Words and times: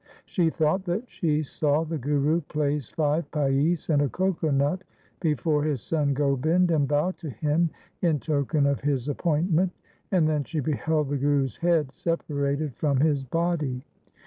She 0.25 0.49
thought 0.49 0.85
that 0.85 1.03
she 1.07 1.43
saw 1.43 1.83
the 1.83 1.99
Guru 1.99 2.41
place 2.41 2.89
five 2.89 3.29
paise 3.29 3.87
and 3.87 4.01
a 4.01 4.09
coco 4.09 4.49
nut 4.49 4.81
before 5.19 5.61
his 5.63 5.79
son 5.83 6.15
Gobind 6.15 6.71
and 6.71 6.87
bow 6.87 7.11
to 7.19 7.29
him 7.29 7.69
in 8.01 8.19
token 8.19 8.65
of 8.65 8.81
his 8.81 9.07
appoint 9.09 9.51
ment, 9.51 9.71
and 10.11 10.27
then 10.27 10.43
she 10.43 10.59
beheld 10.59 11.09
the 11.09 11.17
Guru's 11.17 11.57
head 11.57 11.91
separated 11.91 12.73
from 12.77 12.97
his 12.99 13.23
body. 13.23 13.83